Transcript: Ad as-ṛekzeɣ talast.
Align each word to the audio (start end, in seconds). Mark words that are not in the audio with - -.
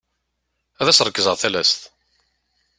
Ad 0.79 0.87
as-ṛekzeɣ 0.87 1.35
talast. 1.41 1.73